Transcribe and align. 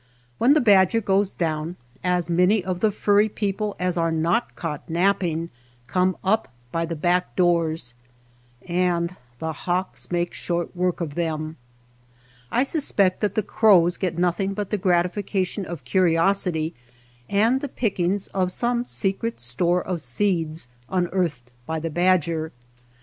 When 0.39 0.53
the 0.53 0.61
badger 0.61 0.99
goes 0.99 1.31
down, 1.31 1.75
as 2.03 2.27
many 2.27 2.63
of 2.65 2.79
the 2.79 2.89
furry 2.89 3.29
people 3.29 3.75
as 3.77 3.97
are 3.97 4.09
not 4.11 4.55
caught 4.55 4.89
napping 4.89 5.51
come 5.85 6.17
up 6.23 6.47
by 6.71 6.87
the 6.87 6.95
back 6.95 7.35
doors, 7.35 7.93
and 8.67 9.15
the 9.37 9.53
hawks 9.53 10.09
make 10.09 10.33
short 10.33 10.75
work 10.75 11.01
of 11.01 11.13
them. 11.13 11.55
I 12.49 12.63
suspect 12.63 13.19
that 13.21 13.35
the 13.35 13.43
crows 13.43 13.95
get 13.97 14.17
no 14.17 14.31
thing 14.31 14.55
but 14.55 14.71
the 14.71 14.77
gratification 14.79 15.67
of 15.67 15.83
curiosity 15.83 16.73
and 17.29 17.61
the 17.61 17.69
pickings 17.69 18.25
of 18.29 18.51
some 18.51 18.85
secret 18.85 19.39
store 19.39 19.83
of 19.83 20.01
seeds 20.01 20.67
unearthed 20.89 21.51
by 21.67 21.79
the 21.79 21.91
badger. 21.91 22.51